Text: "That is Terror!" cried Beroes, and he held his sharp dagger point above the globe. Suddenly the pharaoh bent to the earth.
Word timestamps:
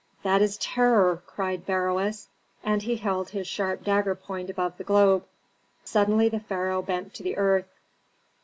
"That 0.23 0.41
is 0.41 0.57
Terror!" 0.57 1.21
cried 1.27 1.63
Beroes, 1.67 2.27
and 2.63 2.81
he 2.81 2.95
held 2.95 3.29
his 3.29 3.47
sharp 3.47 3.83
dagger 3.83 4.15
point 4.15 4.49
above 4.49 4.79
the 4.79 4.83
globe. 4.83 5.27
Suddenly 5.83 6.27
the 6.27 6.39
pharaoh 6.39 6.81
bent 6.81 7.13
to 7.13 7.21
the 7.23 7.37
earth. 7.37 7.69